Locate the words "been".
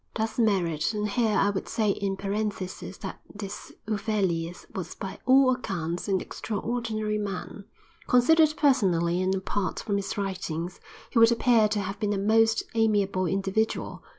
11.99-12.13